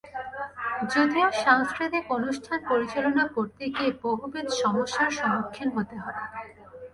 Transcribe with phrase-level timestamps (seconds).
[0.93, 6.19] যদিও সাংস্কৃতিক অনুষ্ঠান পরিচালনা করতে গিয়ে বহুবিধ সমস্যার সম্মুখীন হতে হয়।